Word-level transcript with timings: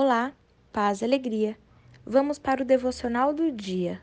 Olá, 0.00 0.32
paz 0.72 1.02
e 1.02 1.04
alegria. 1.04 1.58
Vamos 2.06 2.38
para 2.38 2.62
o 2.62 2.64
devocional 2.64 3.34
do 3.34 3.50
dia. 3.50 4.00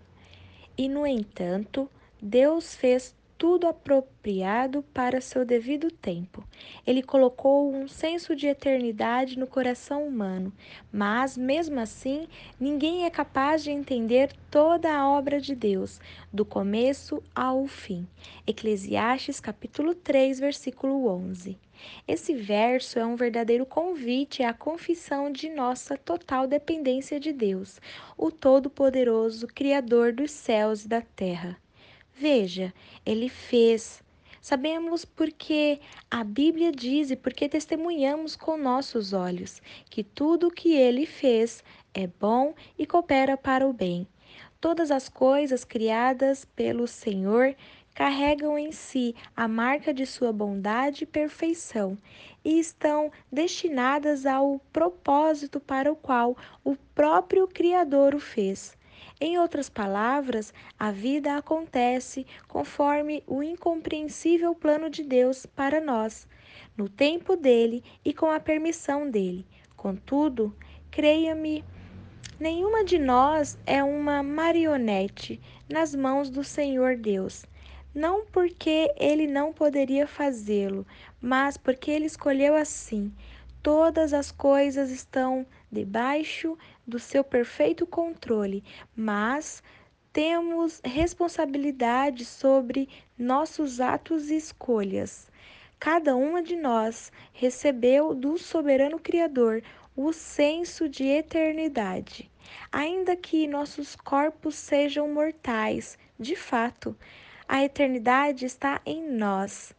E, 0.77 0.89
no 0.89 1.07
entanto, 1.07 1.89
Deus 2.21 2.75
fez 2.75 3.15
tudo 3.37 3.67
apropriado 3.67 4.83
para 4.93 5.19
seu 5.19 5.45
devido 5.45 5.91
tempo. 5.91 6.43
Ele 6.85 7.03
colocou 7.03 7.73
um 7.73 7.87
senso 7.87 8.35
de 8.35 8.47
eternidade 8.47 9.37
no 9.37 9.45
coração 9.45 10.07
humano, 10.07 10.53
mas, 10.91 11.37
mesmo 11.37 11.79
assim, 11.79 12.27
ninguém 12.59 13.05
é 13.05 13.09
capaz 13.09 13.63
de 13.63 13.71
entender 13.71 14.31
toda 14.49 14.93
a 14.93 15.07
obra 15.07 15.39
de 15.39 15.53
Deus, 15.53 15.99
do 16.31 16.45
começo 16.45 17.21
ao 17.33 17.67
fim. 17.67 18.07
Eclesiastes 18.47 19.39
capítulo 19.39 19.93
3, 19.93 20.39
versículo 20.39 21.07
11. 21.07 21.57
Esse 22.07 22.33
verso 22.33 22.97
é 22.97 23.05
um 23.05 23.17
verdadeiro 23.17 23.65
convite 23.65 24.43
à 24.43 24.53
confissão 24.53 25.29
de 25.31 25.49
nossa 25.49 25.97
total 25.97 26.47
dependência 26.47 27.19
de 27.19 27.33
Deus, 27.33 27.81
o 28.17 28.31
Todo-Poderoso, 28.31 29.47
Criador 29.47 30.13
dos 30.13 30.31
céus 30.31 30.85
e 30.85 30.87
da 30.87 31.01
terra. 31.01 31.57
Veja, 32.17 32.73
ele 33.05 33.27
fez. 33.27 34.01
Sabemos 34.39 35.03
porque 35.03 35.81
a 36.09 36.23
Bíblia 36.23 36.71
diz 36.71 37.11
e 37.11 37.15
porque 37.15 37.49
testemunhamos 37.49 38.37
com 38.37 38.55
nossos 38.55 39.11
olhos 39.11 39.61
que 39.89 40.01
tudo 40.01 40.47
o 40.47 40.51
que 40.51 40.73
ele 40.73 41.05
fez 41.05 41.61
é 41.93 42.07
bom 42.07 42.53
e 42.79 42.85
coopera 42.85 43.35
para 43.35 43.67
o 43.67 43.73
bem. 43.73 44.07
Todas 44.61 44.91
as 44.91 45.09
coisas 45.09 45.65
criadas 45.65 46.45
pelo 46.45 46.87
Senhor 46.87 47.53
carregam 47.93 48.57
em 48.57 48.71
si 48.71 49.13
a 49.35 49.45
marca 49.45 49.93
de 49.93 50.05
sua 50.05 50.31
bondade 50.31 51.03
e 51.03 51.07
perfeição 51.07 51.97
e 52.45 52.59
estão 52.59 53.11
destinadas 53.29 54.25
ao 54.25 54.61
propósito 54.71 55.59
para 55.59 55.91
o 55.91 55.97
qual 55.97 56.37
o 56.63 56.77
próprio 56.93 57.45
Criador 57.45 58.15
o 58.15 58.19
fez. 58.19 58.77
Em 59.19 59.37
outras 59.39 59.69
palavras, 59.69 60.53
a 60.77 60.91
vida 60.91 61.37
acontece 61.37 62.27
conforme 62.49 63.23
o 63.25 63.41
incompreensível 63.41 64.53
plano 64.53 64.89
de 64.89 65.03
Deus 65.03 65.45
para 65.45 65.79
nós, 65.79 66.27
no 66.75 66.89
tempo 66.89 67.37
dele 67.37 67.81
e 68.03 68.13
com 68.13 68.29
a 68.29 68.41
permissão 68.41 69.09
dele. 69.09 69.45
Contudo, 69.77 70.53
creia-me, 70.91 71.63
nenhuma 72.37 72.83
de 72.83 72.99
nós 72.99 73.57
é 73.65 73.81
uma 73.81 74.21
marionete 74.21 75.39
nas 75.69 75.95
mãos 75.95 76.29
do 76.29 76.43
Senhor 76.43 76.97
Deus. 76.97 77.45
Não 77.93 78.25
porque 78.25 78.93
ele 78.97 79.25
não 79.27 79.53
poderia 79.53 80.05
fazê-lo, 80.05 80.85
mas 81.21 81.55
porque 81.55 81.89
ele 81.89 82.05
escolheu 82.05 82.53
assim. 82.53 83.13
Todas 83.65 84.13
as 84.13 84.29
coisas 84.29 84.91
estão 84.91 85.43
debaixo 85.71 86.55
do 86.85 86.99
seu 86.99 87.23
perfeito 87.23 87.87
controle, 87.87 88.63
mas 88.95 89.63
temos 90.13 90.79
responsabilidade 90.85 92.25
sobre 92.25 92.87
nossos 93.17 93.81
atos 93.81 94.29
e 94.29 94.37
escolhas. 94.37 95.31
Cada 95.79 96.15
uma 96.15 96.43
de 96.43 96.55
nós 96.55 97.11
recebeu 97.33 98.13
do 98.13 98.37
soberano 98.37 98.99
Criador 98.99 99.63
o 99.95 100.13
senso 100.13 100.87
de 100.87 101.05
eternidade. 101.05 102.29
Ainda 102.71 103.15
que 103.15 103.47
nossos 103.47 103.95
corpos 103.95 104.53
sejam 104.53 105.11
mortais, 105.11 105.97
de 106.19 106.35
fato, 106.35 106.95
a 107.47 107.63
eternidade 107.63 108.45
está 108.45 108.79
em 108.85 109.09
nós. 109.09 109.73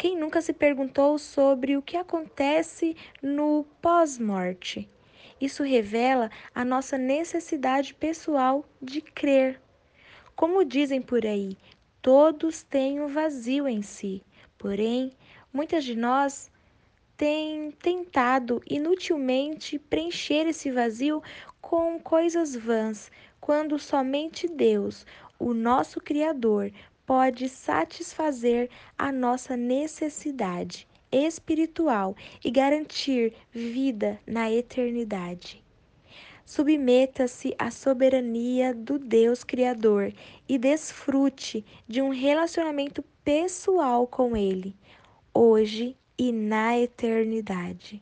Quem 0.00 0.16
nunca 0.16 0.40
se 0.40 0.54
perguntou 0.54 1.18
sobre 1.18 1.76
o 1.76 1.82
que 1.82 1.94
acontece 1.94 2.96
no 3.20 3.66
pós-morte? 3.82 4.88
Isso 5.38 5.62
revela 5.62 6.30
a 6.54 6.64
nossa 6.64 6.96
necessidade 6.96 7.92
pessoal 7.92 8.64
de 8.80 9.02
crer. 9.02 9.60
Como 10.34 10.64
dizem 10.64 11.02
por 11.02 11.26
aí, 11.26 11.54
todos 12.00 12.62
têm 12.62 12.98
um 12.98 13.08
vazio 13.08 13.68
em 13.68 13.82
si. 13.82 14.22
Porém, 14.56 15.12
muitas 15.52 15.84
de 15.84 15.94
nós 15.94 16.50
têm 17.14 17.70
tentado 17.70 18.62
inutilmente 18.66 19.78
preencher 19.78 20.46
esse 20.46 20.70
vazio 20.70 21.22
com 21.60 22.00
coisas 22.00 22.56
vãs, 22.56 23.12
quando 23.38 23.78
somente 23.78 24.48
Deus, 24.48 25.04
o 25.38 25.52
nosso 25.52 26.00
Criador, 26.00 26.72
pode 27.10 27.48
satisfazer 27.48 28.70
a 28.96 29.10
nossa 29.10 29.56
necessidade 29.56 30.86
espiritual 31.10 32.14
e 32.44 32.52
garantir 32.52 33.34
vida 33.50 34.20
na 34.24 34.48
eternidade. 34.48 35.60
Submeta-se 36.46 37.52
à 37.58 37.68
soberania 37.68 38.72
do 38.72 38.96
Deus 38.96 39.42
Criador 39.42 40.12
e 40.48 40.56
desfrute 40.56 41.64
de 41.88 42.00
um 42.00 42.10
relacionamento 42.10 43.02
pessoal 43.24 44.06
com 44.06 44.36
Ele, 44.36 44.76
hoje 45.34 45.96
e 46.16 46.30
na 46.30 46.78
eternidade. 46.78 48.00